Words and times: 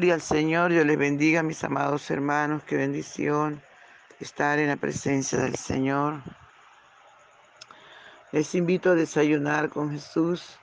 Gloria 0.00 0.14
al 0.14 0.22
Señor, 0.22 0.70
Dios 0.70 0.86
les 0.86 0.96
bendiga, 0.96 1.42
mis 1.42 1.62
amados 1.62 2.10
hermanos, 2.10 2.62
qué 2.64 2.74
bendición 2.74 3.60
estar 4.18 4.58
en 4.58 4.68
la 4.68 4.76
presencia 4.76 5.38
del 5.40 5.56
Señor. 5.56 6.22
Les 8.32 8.54
invito 8.54 8.92
a 8.92 8.94
desayunar 8.94 9.68
con 9.68 9.90
Jesús 9.90 10.58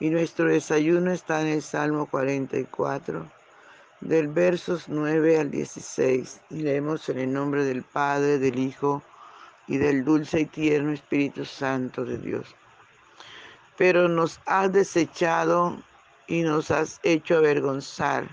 y 0.00 0.08
nuestro 0.08 0.46
desayuno 0.46 1.12
está 1.12 1.42
en 1.42 1.48
el 1.48 1.60
Salmo 1.60 2.06
44, 2.06 3.30
del 4.00 4.28
versos 4.28 4.88
9 4.88 5.40
al 5.40 5.50
16. 5.50 6.40
Y 6.48 6.62
leemos 6.62 7.06
en 7.10 7.18
el 7.18 7.30
nombre 7.30 7.66
del 7.66 7.82
Padre, 7.82 8.38
del 8.38 8.58
Hijo 8.58 9.02
y 9.66 9.76
del 9.76 10.02
dulce 10.02 10.40
y 10.40 10.46
tierno 10.46 10.92
Espíritu 10.92 11.44
Santo 11.44 12.06
de 12.06 12.16
Dios. 12.16 12.56
Pero 13.76 14.08
nos 14.08 14.40
has 14.46 14.72
desechado 14.72 15.76
y 16.26 16.40
nos 16.40 16.70
has 16.70 17.00
hecho 17.02 17.36
avergonzar 17.36 18.26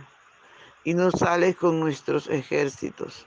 y 0.84 0.94
nos 0.94 1.14
sales 1.14 1.56
con 1.56 1.80
nuestros 1.80 2.28
ejércitos. 2.30 3.26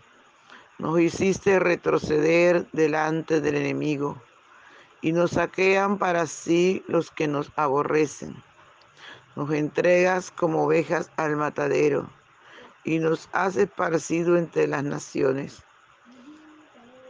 Nos 0.79 0.99
hiciste 1.01 1.59
retroceder 1.59 2.67
delante 2.73 3.41
del 3.41 3.57
enemigo 3.57 4.21
y 5.01 5.13
nos 5.13 5.33
saquean 5.33 5.99
para 5.99 6.27
sí 6.27 6.83
los 6.89 7.11
que 7.11 7.29
nos 7.29 7.53
aborrecen. 7.57 8.35
Nos 9.37 9.51
entregas 9.53 10.31
como 10.31 10.65
ovejas 10.65 11.11
al 11.17 11.37
matadero 11.37 12.11
y 12.85 12.99
nos 12.99 13.29
has 13.33 13.57
esparcido 13.57 14.37
entre 14.37 14.67
las 14.67 14.85
naciones. 14.85 15.63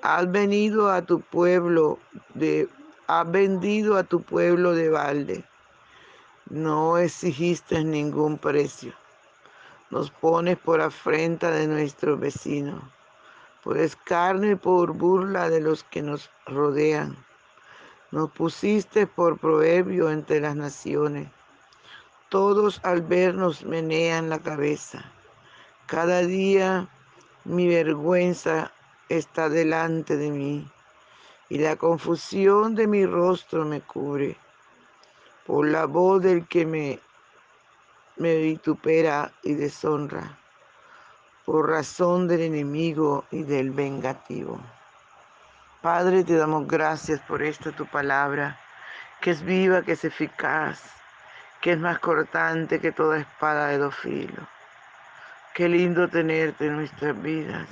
Has 0.02 0.30
venido 0.30 0.90
a 0.90 1.02
tu 1.02 1.20
pueblo 1.20 1.98
de 2.34 2.68
has 3.06 3.30
vendido 3.30 3.96
a 3.96 4.04
tu 4.04 4.22
pueblo 4.22 4.72
de 4.74 4.88
balde. 4.88 5.44
No 6.48 6.98
exigiste 6.98 7.84
ningún 7.84 8.38
precio 8.38 8.94
nos 9.92 10.10
pones 10.10 10.56
por 10.56 10.80
afrenta 10.80 11.50
de 11.50 11.66
nuestro 11.66 12.16
vecino, 12.16 12.80
por 13.62 13.76
escarnio 13.76 14.52
y 14.52 14.54
por 14.54 14.94
burla 14.94 15.50
de 15.50 15.60
los 15.60 15.84
que 15.84 16.00
nos 16.00 16.30
rodean. 16.46 17.14
Nos 18.10 18.30
pusiste 18.30 19.06
por 19.06 19.38
proverbio 19.38 20.10
entre 20.10 20.40
las 20.40 20.56
naciones. 20.56 21.28
Todos 22.30 22.80
al 22.84 23.02
vernos 23.02 23.66
menean 23.66 24.30
la 24.30 24.38
cabeza. 24.38 25.12
Cada 25.84 26.22
día 26.22 26.88
mi 27.44 27.68
vergüenza 27.68 28.72
está 29.10 29.50
delante 29.50 30.16
de 30.16 30.30
mí 30.30 30.72
y 31.50 31.58
la 31.58 31.76
confusión 31.76 32.74
de 32.74 32.86
mi 32.86 33.04
rostro 33.04 33.66
me 33.66 33.82
cubre. 33.82 34.38
Por 35.44 35.68
la 35.68 35.84
voz 35.84 36.22
del 36.22 36.48
que 36.48 36.64
me 36.64 36.98
me 38.22 38.36
vitupera 38.36 39.32
y 39.42 39.54
deshonra 39.54 40.38
por 41.44 41.68
razón 41.68 42.28
del 42.28 42.42
enemigo 42.42 43.24
y 43.32 43.42
del 43.42 43.72
vengativo. 43.72 44.60
Padre, 45.80 46.22
te 46.22 46.36
damos 46.36 46.68
gracias 46.68 47.18
por 47.22 47.42
esta 47.42 47.72
tu 47.72 47.84
palabra, 47.86 48.60
que 49.20 49.32
es 49.32 49.42
viva, 49.42 49.82
que 49.82 49.92
es 49.92 50.04
eficaz, 50.04 50.80
que 51.60 51.72
es 51.72 51.80
más 51.80 51.98
cortante 51.98 52.78
que 52.78 52.92
toda 52.92 53.18
espada 53.18 53.66
de 53.66 53.78
dos 53.78 53.96
filos. 53.96 54.46
Qué 55.52 55.68
lindo 55.68 56.08
tenerte 56.08 56.66
en 56.66 56.76
nuestras 56.76 57.20
vidas. 57.20 57.66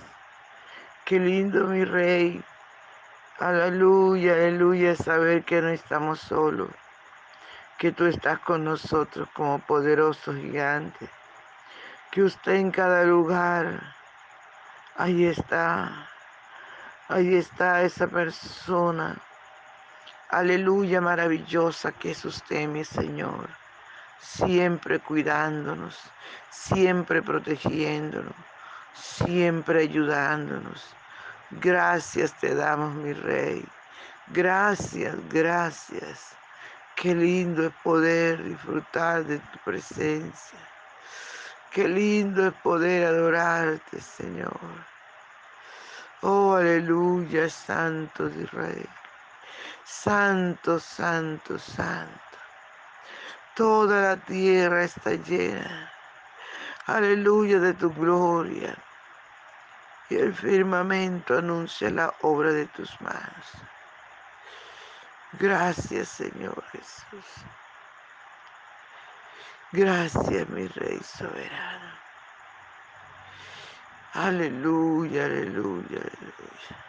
Qué 1.04 1.20
lindo, 1.20 1.68
mi 1.68 1.84
rey. 1.84 2.42
Aleluya, 3.38 4.32
aleluya, 4.32 4.96
saber 4.96 5.44
que 5.44 5.62
no 5.62 5.68
estamos 5.68 6.18
solos 6.18 6.70
que 7.80 7.92
tú 7.92 8.04
estás 8.04 8.38
con 8.40 8.62
nosotros 8.62 9.26
como 9.32 9.58
poderoso 9.58 10.34
gigante, 10.34 11.08
que 12.10 12.22
usted 12.22 12.56
en 12.56 12.70
cada 12.70 13.04
lugar, 13.04 13.94
ahí 14.96 15.24
está, 15.24 16.06
ahí 17.08 17.36
está 17.36 17.82
esa 17.82 18.06
persona, 18.06 19.16
aleluya 20.28 21.00
maravillosa 21.00 21.90
que 21.92 22.10
es 22.10 22.22
usted, 22.22 22.68
mi 22.68 22.84
Señor, 22.84 23.48
siempre 24.18 24.98
cuidándonos, 24.98 25.98
siempre 26.50 27.22
protegiéndonos, 27.22 28.34
siempre 28.92 29.84
ayudándonos. 29.84 30.94
Gracias 31.48 32.38
te 32.40 32.54
damos, 32.54 32.94
mi 32.96 33.14
Rey. 33.14 33.66
Gracias, 34.26 35.16
gracias. 35.30 36.39
Qué 37.00 37.14
lindo 37.14 37.66
es 37.66 37.72
poder 37.82 38.44
disfrutar 38.44 39.24
de 39.24 39.38
tu 39.38 39.58
presencia. 39.64 40.58
Qué 41.70 41.88
lindo 41.88 42.48
es 42.48 42.52
poder 42.62 43.06
adorarte, 43.06 44.02
Señor. 44.02 44.60
Oh, 46.20 46.56
aleluya, 46.56 47.48
Santo 47.48 48.28
de 48.28 48.42
Israel. 48.42 48.88
Santo, 49.86 50.78
santo, 50.78 51.58
santo. 51.58 52.38
Toda 53.56 54.02
la 54.02 54.16
tierra 54.18 54.84
está 54.84 55.12
llena. 55.12 55.90
Aleluya 56.84 57.60
de 57.60 57.72
tu 57.72 57.90
gloria. 57.94 58.76
Y 60.10 60.16
el 60.16 60.34
firmamento 60.34 61.38
anuncia 61.38 61.88
la 61.88 62.12
obra 62.20 62.52
de 62.52 62.66
tus 62.66 63.00
manos. 63.00 63.46
Gracias, 65.38 66.08
Señor 66.08 66.62
Jesús. 66.72 67.24
Gracias, 69.72 70.48
mi 70.48 70.66
Rey 70.66 71.00
soberano. 71.04 71.94
Aleluya, 74.14 75.26
aleluya, 75.26 75.98
aleluya. 75.98 76.84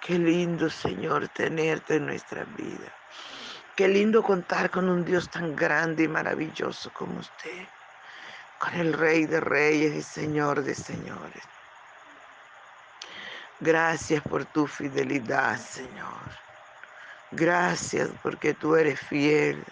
Qué 0.00 0.18
lindo, 0.18 0.68
Señor, 0.68 1.28
tenerte 1.28 1.96
en 1.96 2.06
nuestra 2.06 2.42
vida. 2.44 2.92
Qué 3.76 3.86
lindo 3.86 4.24
contar 4.24 4.70
con 4.70 4.88
un 4.88 5.04
Dios 5.04 5.30
tan 5.30 5.54
grande 5.54 6.02
y 6.02 6.08
maravilloso 6.08 6.92
como 6.92 7.20
usted. 7.20 7.68
Con 8.58 8.74
el 8.74 8.92
Rey 8.92 9.26
de 9.26 9.38
Reyes 9.38 9.94
y 9.94 10.02
Señor 10.02 10.62
de 10.62 10.74
Señores. 10.74 11.44
Gracias 13.60 14.20
por 14.22 14.44
tu 14.46 14.66
fidelidad, 14.66 15.56
Señor. 15.56 16.41
Gracias 17.34 18.10
porque 18.22 18.52
tú 18.52 18.76
eres 18.76 19.00
fiel, 19.00 19.64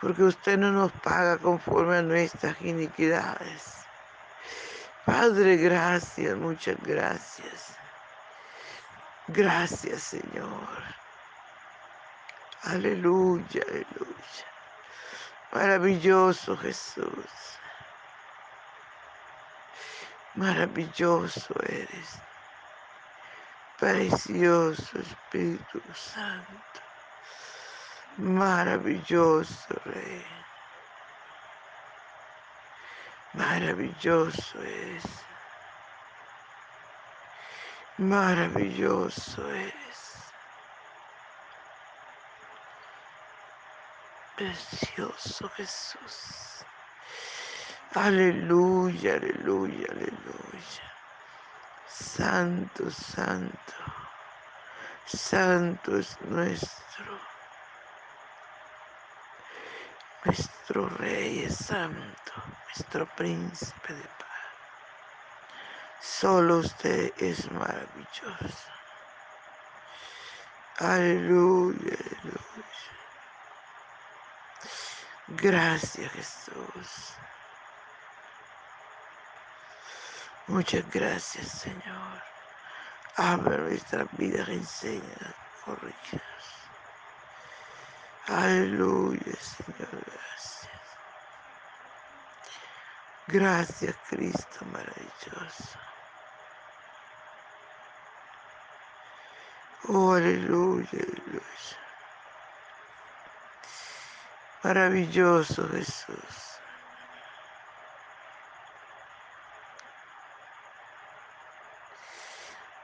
porque 0.00 0.22
usted 0.22 0.56
no 0.56 0.72
nos 0.72 0.90
paga 0.92 1.38
conforme 1.38 1.98
a 1.98 2.02
nuestras 2.02 2.58
iniquidades. 2.62 3.80
Padre, 5.04 5.56
gracias, 5.56 6.36
muchas 6.36 6.76
gracias. 6.82 7.76
Gracias, 9.28 10.02
Señor. 10.02 10.68
Aleluya, 12.62 13.62
aleluya. 13.68 14.46
Maravilloso 15.52 16.56
Jesús. 16.56 17.60
Maravilloso 20.34 21.54
eres. 21.66 22.29
Precioso 23.80 24.98
Espíritu 25.00 25.80
Santo, 25.94 26.80
maravilloso 28.18 29.74
Rey, 29.86 30.26
maravilloso 33.32 34.62
es, 34.62 35.04
maravilloso 37.96 39.50
eres, 39.50 40.34
precioso 44.36 45.48
Jesús. 45.56 46.66
Aleluya, 47.94 49.14
aleluya, 49.14 49.86
aleluya. 49.90 50.49
Santo, 52.00 52.90
santo, 52.90 53.74
santo 55.04 55.98
es 55.98 56.18
nuestro. 56.22 57.20
Nuestro 60.24 60.88
Rey 60.88 61.40
es 61.40 61.56
santo, 61.58 62.32
nuestro 62.64 63.06
príncipe 63.14 63.92
de 63.92 64.08
paz. 64.08 64.28
Solo 66.00 66.58
usted 66.58 67.12
es 67.18 67.50
maravilloso. 67.50 68.72
Aleluya, 70.78 71.96
aleluya. 72.22 72.96
Gracias 75.28 76.12
Jesús. 76.12 77.20
Muchas 80.50 80.84
gracias, 80.90 81.46
Señor. 81.46 82.20
Abre 83.14 83.56
nuestra 83.58 84.04
vida, 84.10 84.44
enseña, 84.48 85.16
corrige. 85.64 86.20
Aleluya, 88.26 89.32
Señor, 89.40 90.04
gracias. 90.04 90.98
Gracias, 93.28 93.96
Cristo 94.08 94.64
maravilloso. 94.66 95.78
Oh, 99.84 100.14
aleluya, 100.14 100.88
aleluya. 100.92 101.78
Maravilloso 104.64 105.68
Jesús. 105.68 106.49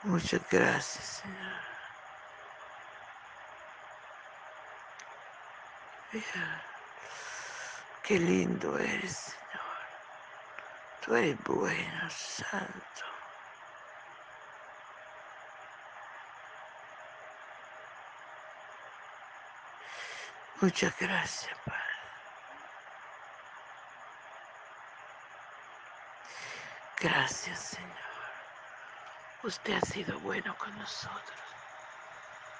Muchas 0.06 0.48
gracias, 0.48 1.04
Señor. 1.24 1.62
Mira, 6.12 6.64
qué 8.04 8.20
lindo 8.20 8.78
eres, 8.78 9.16
Señor. 9.16 9.76
Tú 11.00 11.16
eres 11.16 11.36
bueno, 11.42 12.08
santo. 12.08 13.04
Muchas 20.60 20.96
gracias, 21.00 21.58
Padre. 21.64 21.82
Gracias, 27.00 27.58
Señor. 27.58 28.05
Usted 29.46 29.74
ha 29.74 29.80
sido 29.80 30.18
bueno 30.18 30.56
con 30.58 30.76
nosotros. 30.76 31.38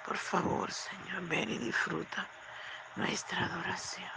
Por 0.05 0.15
favor, 0.15 0.71
Señor, 0.71 1.21
ven 1.23 1.49
y 1.49 1.57
disfruta 1.57 2.25
nuestra 2.95 3.43
adoración. 3.43 4.09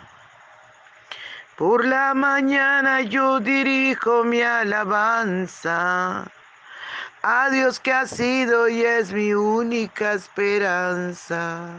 Por 1.56 1.84
la 1.84 2.14
mañana 2.14 3.00
yo 3.00 3.40
dirijo 3.40 4.22
mi 4.22 4.40
alabanza 4.40 6.28
a 7.22 7.50
Dios 7.50 7.80
que 7.80 7.92
ha 7.92 8.06
sido 8.06 8.68
y 8.68 8.84
es 8.84 9.12
mi 9.12 9.34
única 9.34 10.12
esperanza. 10.12 11.70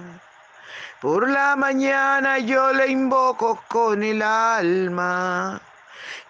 Por 1.00 1.30
la 1.30 1.56
mañana 1.56 2.38
yo 2.40 2.74
le 2.74 2.88
invoco 2.88 3.64
con 3.70 4.04
el 4.04 4.22
alma 4.22 5.62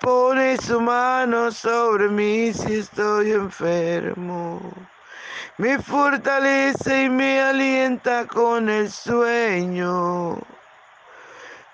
Pone 0.00 0.56
su 0.56 0.80
mano 0.80 1.52
sobre 1.52 2.08
mí 2.08 2.54
si 2.54 2.78
estoy 2.78 3.32
enfermo. 3.32 4.58
Me 5.58 5.78
fortalece 5.78 7.04
y 7.04 7.10
me 7.10 7.38
alienta 7.42 8.26
con 8.26 8.70
el 8.70 8.90
sueño. 8.90 10.38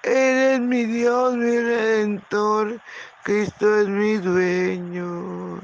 Él 0.02 0.36
es 0.54 0.60
mi 0.60 0.86
Dios, 0.86 1.36
mi 1.36 1.56
redentor. 1.56 2.80
Cristo 3.22 3.78
es 3.78 3.86
mi 3.86 4.16
dueño. 4.16 5.60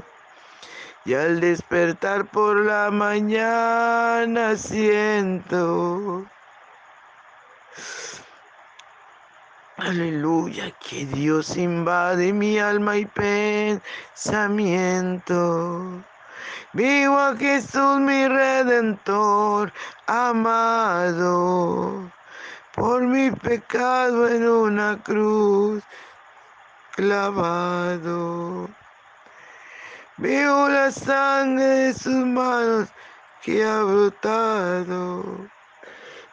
Y 1.04 1.14
al 1.14 1.40
despertar 1.40 2.26
por 2.26 2.64
la 2.64 2.92
mañana 2.92 4.56
siento 4.56 6.24
Aleluya, 9.84 10.70
que 10.79 11.05
Dios 11.06 11.56
invade 11.56 12.32
mi 12.32 12.56
alma 12.56 12.99
y 12.99 13.05
pensamiento. 13.05 16.05
Vivo 16.73 17.19
a 17.19 17.37
Jesús 17.37 17.99
mi 17.99 18.29
redentor 18.29 19.72
amado, 20.06 22.08
por 22.77 23.03
mi 23.03 23.32
pecado 23.32 24.29
en 24.29 24.46
una 24.46 25.03
cruz 25.03 25.82
clavado. 26.93 28.70
Veo 30.17 30.69
la 30.69 30.93
sangre 30.93 31.65
de 31.65 31.93
sus 31.93 32.24
manos 32.24 32.89
que 33.43 33.65
ha 33.65 33.82
brotado 33.82 35.51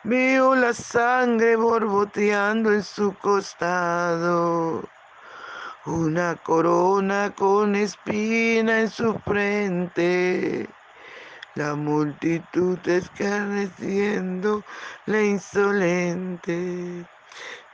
Veo 0.04 0.56
la 0.56 0.74
sangre 0.74 1.58
borboteando 1.58 2.72
en 2.72 2.84
su 2.84 3.14
costado. 3.16 4.88
Una 5.86 6.38
corona 6.38 7.34
con 7.36 7.76
espina 7.76 8.80
en 8.80 8.90
su 8.90 9.20
frente. 9.20 10.70
La 11.56 11.76
multitud 11.76 12.80
escarneciendo 12.88 14.64
la 15.06 15.22
insolente. 15.22 17.06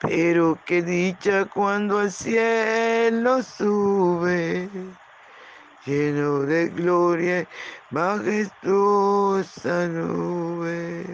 Pero 0.01 0.57
qué 0.65 0.81
dicha 0.81 1.45
cuando 1.45 1.99
al 1.99 2.11
cielo 2.11 3.43
sube, 3.43 4.67
lleno 5.85 6.39
de 6.39 6.69
gloria 6.69 7.47
majestuosa 7.91 9.87
nube. 9.87 11.05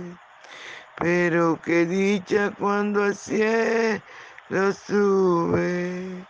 Pero 1.01 1.59
qué 1.59 1.85
dicha 1.87 2.51
cuando 2.51 3.03
al 3.03 3.15
cielo 3.15 4.03
sube, 4.85 6.27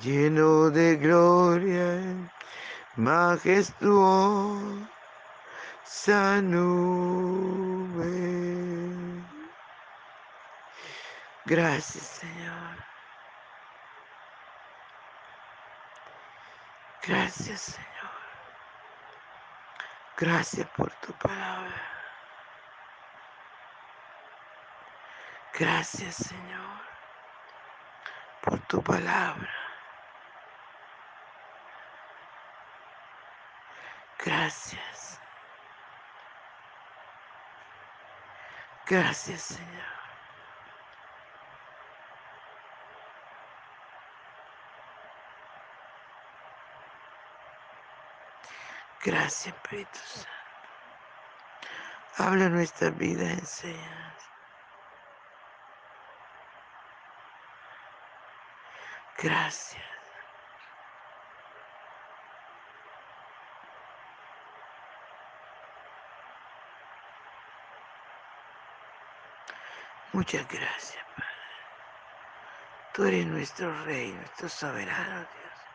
lleno 0.00 0.70
de 0.70 0.96
gloria, 0.96 2.30
majestuosa 2.96 4.86
nube. 6.40 8.06
Gracias, 11.44 12.02
Señor. 12.02 12.78
Gracias, 17.06 17.60
Señor. 17.60 17.95
Gracias 20.18 20.66
por 20.70 20.90
tu 20.94 21.12
palabra. 21.18 21.74
Gracias, 25.52 26.16
Señor, 26.16 26.82
por 28.40 28.60
tu 28.60 28.82
palabra. 28.82 29.50
Gracias. 34.24 35.20
Gracias, 38.86 39.42
Señor. 39.42 39.95
Gracias, 49.06 49.54
Espíritu 49.54 50.00
Santo. 50.00 50.30
Habla 52.16 52.48
nuestra 52.48 52.90
vida, 52.90 53.30
enseña. 53.34 54.16
Gracias. 59.16 59.84
Muchas 70.12 70.48
gracias, 70.48 71.04
Padre. 71.14 71.30
Tú 72.90 73.04
eres 73.04 73.26
nuestro 73.28 73.84
Rey, 73.84 74.14
nuestro 74.14 74.48
soberano, 74.48 75.20
Dios. 75.20 75.68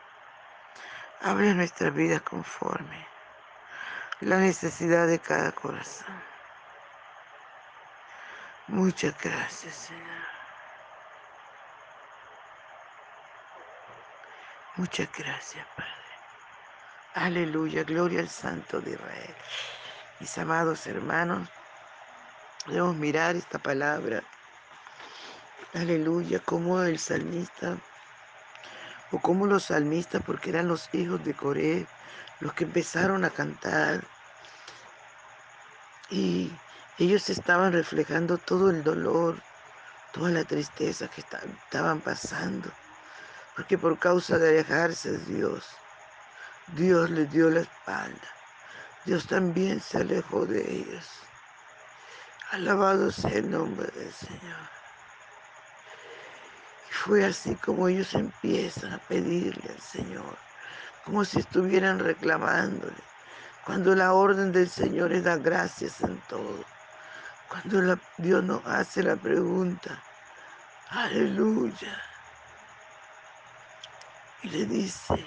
Habla 1.22 1.54
nuestra 1.54 1.88
vida 1.88 2.20
conforme 2.20 3.11
la 4.22 4.38
necesidad 4.38 5.06
de 5.08 5.18
cada 5.18 5.50
corazón. 5.52 6.22
Muchas 8.68 9.14
gracias, 9.20 9.74
Señor. 9.74 10.22
Muchas 14.76 15.08
gracias, 15.12 15.66
Padre. 15.76 15.90
Aleluya, 17.14 17.84
gloria 17.84 18.20
al 18.20 18.28
Santo 18.28 18.80
de 18.80 18.92
Israel. 18.92 19.34
Mis 20.20 20.38
amados 20.38 20.86
hermanos, 20.86 21.48
debemos 22.66 22.96
mirar 22.96 23.36
esta 23.36 23.58
palabra. 23.58 24.22
Aleluya, 25.74 26.38
como 26.38 26.80
el 26.82 26.98
salmista, 26.98 27.76
o 29.10 29.18
como 29.18 29.46
los 29.46 29.64
salmistas, 29.64 30.22
porque 30.24 30.50
eran 30.50 30.68
los 30.68 30.88
hijos 30.94 31.22
de 31.24 31.34
Coré, 31.34 31.86
los 32.40 32.54
que 32.54 32.64
empezaron 32.64 33.24
a 33.24 33.30
cantar. 33.30 34.11
Y 36.12 36.52
ellos 36.98 37.30
estaban 37.30 37.72
reflejando 37.72 38.36
todo 38.36 38.68
el 38.68 38.84
dolor, 38.84 39.42
toda 40.12 40.28
la 40.28 40.44
tristeza 40.44 41.08
que 41.08 41.22
estaban 41.22 42.00
pasando. 42.00 42.70
Porque 43.56 43.78
por 43.78 43.98
causa 43.98 44.36
de 44.36 44.50
alejarse 44.50 45.12
de 45.12 45.24
Dios, 45.34 45.66
Dios 46.74 47.08
les 47.08 47.32
dio 47.32 47.48
la 47.48 47.60
espalda. 47.60 48.28
Dios 49.06 49.26
también 49.26 49.80
se 49.80 49.98
alejó 49.98 50.44
de 50.44 50.60
ellos. 50.70 51.08
Alabado 52.50 53.10
sea 53.10 53.32
el 53.32 53.50
nombre 53.50 53.90
del 53.92 54.12
Señor. 54.12 54.68
Y 56.90 56.92
fue 56.92 57.24
así 57.24 57.54
como 57.54 57.88
ellos 57.88 58.12
empiezan 58.12 58.92
a 58.92 58.98
pedirle 58.98 59.70
al 59.70 59.80
Señor, 59.80 60.36
como 61.06 61.24
si 61.24 61.40
estuvieran 61.40 62.00
reclamándole. 62.00 63.11
Cuando 63.64 63.94
la 63.94 64.12
orden 64.12 64.50
del 64.50 64.68
Señor 64.68 65.12
es 65.12 65.24
dar 65.24 65.40
gracias 65.40 66.00
en 66.00 66.20
todo. 66.22 66.64
Cuando 67.48 67.98
Dios 68.16 68.42
nos 68.42 68.66
hace 68.66 69.02
la 69.02 69.14
pregunta, 69.14 70.02
aleluya. 70.90 72.02
Y 74.42 74.48
le 74.48 74.66
dice, 74.66 75.24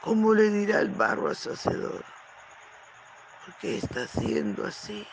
¿cómo 0.00 0.32
le 0.32 0.48
dirá 0.50 0.80
el 0.80 0.90
barro 0.90 1.28
a 1.30 1.34
su 1.34 1.52
hacedor? 1.52 2.04
Porque 3.44 3.76
está 3.78 4.04
haciendo 4.04 4.66
así. 4.66 5.06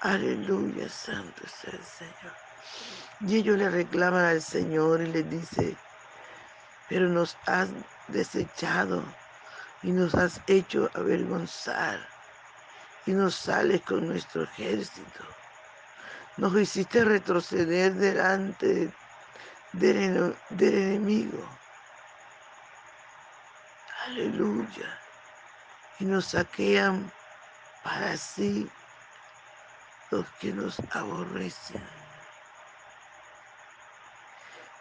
Aleluya, 0.00 0.86
santo 0.90 1.42
sea 1.48 1.72
el 1.72 1.84
Señor. 1.84 2.34
Y 3.20 3.36
ellos 3.36 3.56
le 3.56 3.70
reclaman 3.70 4.26
al 4.26 4.42
Señor 4.42 5.00
y 5.00 5.06
le 5.06 5.22
dice, 5.22 5.78
pero 6.94 7.08
nos 7.08 7.36
has 7.46 7.70
desechado 8.06 9.02
y 9.82 9.90
nos 9.90 10.14
has 10.14 10.40
hecho 10.46 10.88
avergonzar 10.94 11.98
y 13.04 13.10
nos 13.10 13.34
sales 13.34 13.82
con 13.82 14.06
nuestro 14.06 14.44
ejército. 14.44 15.24
Nos 16.36 16.54
hiciste 16.54 17.04
retroceder 17.04 17.94
delante 17.94 18.92
del, 19.72 20.36
enemigo. 20.50 21.44
Aleluya. 24.06 25.00
Y 25.98 26.04
nos 26.04 26.26
saquean 26.26 27.10
para 27.82 28.16
sí 28.16 28.70
los 30.12 30.24
que 30.38 30.52
nos 30.52 30.78
aborrecen. 30.92 31.82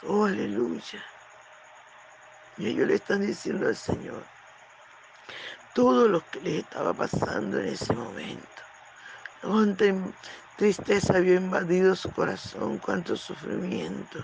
Oh, 0.03 0.25
aleluya. 0.25 1.03
Y 2.57 2.67
ellos 2.67 2.88
le 2.88 2.95
están 2.95 3.22
diciendo 3.22 3.67
al 3.67 3.75
Señor 3.75 4.24
todo 5.74 6.07
lo 6.07 6.24
que 6.29 6.39
les 6.41 6.63
estaba 6.63 6.93
pasando 6.93 7.60
en 7.60 7.69
ese 7.69 7.93
momento. 7.93 8.62
Cuánta 9.41 9.86
tristeza 10.55 11.17
había 11.17 11.36
invadido 11.36 11.95
su 11.95 12.12
corazón, 12.12 12.77
cuánto 12.77 13.17
sufrimiento. 13.17 14.24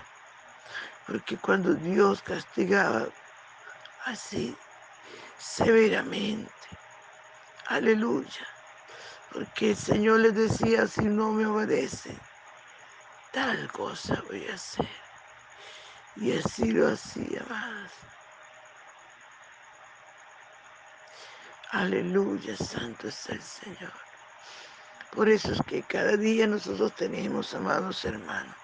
Porque 1.06 1.36
cuando 1.36 1.74
Dios 1.74 2.22
castigaba 2.22 3.08
así 4.04 4.56
severamente, 5.38 6.52
aleluya, 7.66 8.46
porque 9.32 9.70
el 9.70 9.76
Señor 9.76 10.20
les 10.20 10.34
decía, 10.34 10.86
si 10.86 11.02
no 11.02 11.32
me 11.32 11.46
obedece, 11.46 12.16
tal 13.32 13.70
cosa 13.72 14.22
voy 14.28 14.46
a 14.48 14.54
hacer. 14.54 14.88
Y 16.16 16.36
así 16.38 16.70
lo 16.70 16.88
hacía 16.88 17.44
más. 17.48 17.90
Aleluya, 21.72 22.56
santo 22.56 23.06
es 23.06 23.28
el 23.28 23.40
Señor. 23.40 23.92
Por 25.12 25.28
eso 25.28 25.52
es 25.52 25.62
que 25.68 25.84
cada 25.84 26.16
día 26.16 26.48
nosotros 26.48 26.92
tenemos, 26.96 27.54
amados 27.54 28.04
hermanos, 28.04 28.56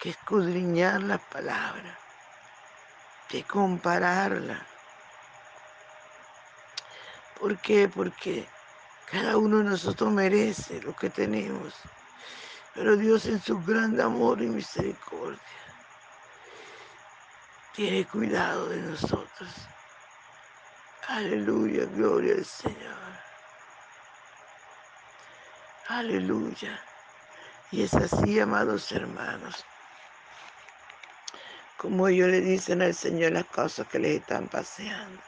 que 0.00 0.10
escudriñar 0.10 1.00
la 1.00 1.18
palabra, 1.18 1.96
que 3.28 3.44
compararla. 3.44 4.66
¿Por 7.38 7.56
qué? 7.58 7.88
Porque 7.88 8.48
cada 9.08 9.36
uno 9.36 9.58
de 9.58 9.64
nosotros 9.64 10.10
merece 10.10 10.82
lo 10.82 10.96
que 10.96 11.08
tenemos. 11.08 11.72
Pero 12.74 12.96
Dios 12.96 13.26
en 13.26 13.40
su 13.40 13.62
gran 13.62 14.00
amor 14.00 14.42
y 14.42 14.46
misericordia 14.48 15.40
tiene 17.74 18.04
cuidado 18.08 18.68
de 18.70 18.78
nosotros. 18.78 19.48
Aleluya, 21.08 21.86
gloria 21.86 22.34
al 22.34 22.44
Señor. 22.44 22.96
Aleluya. 25.88 26.80
Y 27.72 27.82
es 27.82 27.94
así, 27.94 28.38
amados 28.38 28.92
hermanos, 28.92 29.64
como 31.76 32.06
ellos 32.06 32.28
le 32.28 32.40
dicen 32.40 32.82
al 32.82 32.94
Señor 32.94 33.32
las 33.32 33.46
cosas 33.46 33.88
que 33.88 33.98
les 33.98 34.20
están 34.20 34.46
paseando, 34.48 35.20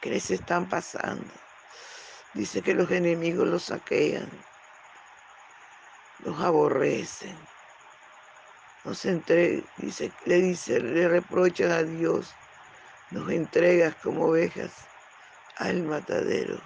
que 0.00 0.10
les 0.10 0.30
están 0.30 0.68
pasando. 0.68 1.32
Dice 2.34 2.62
que 2.62 2.74
los 2.74 2.90
enemigos 2.90 3.46
los 3.46 3.64
saquean, 3.64 4.30
los 6.20 6.40
aborrecen, 6.40 7.36
nos 8.84 9.04
entregan, 9.04 9.66
dice, 9.76 10.12
le 10.24 10.36
dice, 10.36 10.80
le 10.80 11.08
reprochan 11.08 11.72
a 11.72 11.82
Dios, 11.82 12.34
nos 13.10 13.30
entregas 13.30 13.94
como 13.96 14.26
ovejas 14.26 14.88
al 15.56 15.82
matadero 15.82 16.60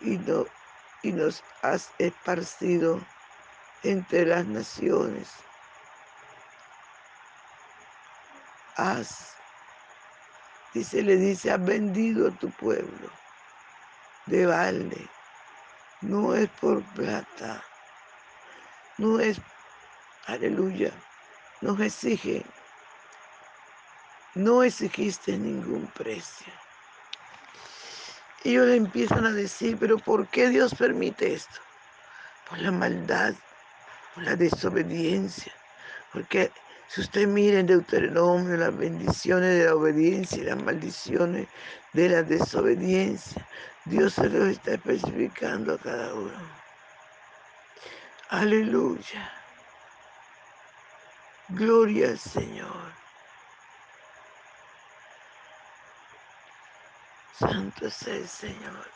y, 0.00 0.18
no, 0.18 0.46
y 1.02 1.12
nos 1.12 1.42
has 1.62 1.90
esparcido 1.98 3.00
entre 3.82 4.26
las 4.26 4.46
naciones. 4.46 5.30
Has, 8.76 9.34
dice, 10.72 11.02
le 11.02 11.16
dice, 11.16 11.50
has 11.50 11.64
vendido 11.64 12.28
a 12.28 12.30
tu 12.32 12.50
pueblo 12.50 13.10
de 14.26 14.46
balde. 14.46 15.08
No 16.00 16.34
es 16.34 16.50
por 16.60 16.82
plata, 16.92 17.64
no 18.98 19.20
es, 19.20 19.40
aleluya, 20.26 20.92
nos 21.62 21.80
exige, 21.80 22.44
no 24.34 24.62
exigiste 24.62 25.38
ningún 25.38 25.86
precio. 25.88 26.52
Ellos 28.44 28.66
le 28.66 28.76
empiezan 28.76 29.24
a 29.24 29.32
decir, 29.32 29.78
pero 29.80 29.96
¿por 29.98 30.28
qué 30.28 30.50
Dios 30.50 30.74
permite 30.74 31.32
esto? 31.32 31.60
Por 32.48 32.58
la 32.58 32.70
maldad, 32.70 33.34
por 34.14 34.24
la 34.24 34.36
desobediencia. 34.36 35.52
Porque 36.12 36.52
si 36.88 37.00
usted 37.00 37.26
mira 37.26 37.58
en 37.58 37.66
Deuteronomio 37.66 38.56
las 38.58 38.76
bendiciones 38.76 39.58
de 39.58 39.64
la 39.64 39.74
obediencia 39.74 40.42
y 40.42 40.44
las 40.44 40.62
maldiciones 40.62 41.48
de 41.94 42.08
la 42.10 42.22
desobediencia, 42.22 43.48
Dios 43.86 44.12
se 44.12 44.28
lo 44.28 44.46
está 44.46 44.74
especificando 44.74 45.74
a 45.74 45.78
cada 45.78 46.14
uno. 46.14 46.64
Aleluya. 48.28 49.32
Gloria 51.48 52.08
al 52.08 52.18
Señor. 52.18 53.03
Santo 57.38 57.86
es 57.86 58.02
el 58.06 58.28
Señor. 58.28 58.88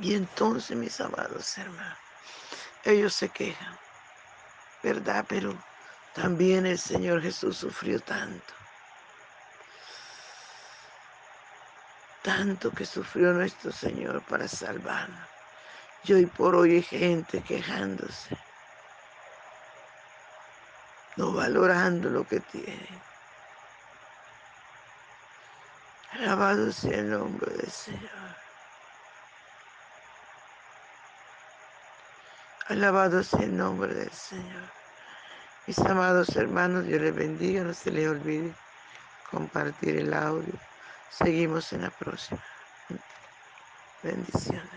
Y 0.00 0.14
entonces, 0.14 0.76
mis 0.76 1.00
amados 1.00 1.56
hermanos, 1.56 1.98
ellos 2.84 3.14
se 3.14 3.28
quejan, 3.28 3.78
¿verdad? 4.82 5.24
Pero 5.28 5.56
también 6.14 6.66
el 6.66 6.78
Señor 6.78 7.22
Jesús 7.22 7.58
sufrió 7.58 8.00
tanto. 8.00 8.52
Tanto 12.22 12.72
que 12.72 12.84
sufrió 12.84 13.32
nuestro 13.32 13.70
Señor 13.70 14.22
para 14.22 14.48
salvarnos. 14.48 15.28
Y 16.04 16.14
hoy 16.14 16.26
por 16.26 16.56
hoy 16.56 16.76
hay 16.76 16.82
gente 16.82 17.42
quejándose, 17.42 18.36
no 21.16 21.32
valorando 21.32 22.10
lo 22.10 22.26
que 22.26 22.40
tiene. 22.40 23.11
Alabado 26.12 26.70
sea 26.72 26.98
el 26.98 27.10
nombre 27.10 27.50
del 27.54 27.70
Señor. 27.70 28.10
Alabado 32.68 33.22
sea 33.24 33.40
el 33.40 33.56
nombre 33.56 33.94
del 33.94 34.12
Señor. 34.12 34.62
Mis 35.66 35.78
amados 35.78 36.36
hermanos, 36.36 36.84
Dios 36.86 37.00
les 37.00 37.14
bendiga, 37.14 37.62
no 37.62 37.72
se 37.72 37.90
les 37.90 38.08
olvide 38.08 38.52
compartir 39.30 39.96
el 39.96 40.12
audio. 40.12 40.52
Seguimos 41.10 41.72
en 41.72 41.82
la 41.82 41.90
próxima. 41.90 42.42
Bendiciones. 44.02 44.70